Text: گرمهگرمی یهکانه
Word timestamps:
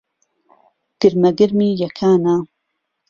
گرمهگرمی 1.01 1.69
یهکانه 1.81 2.37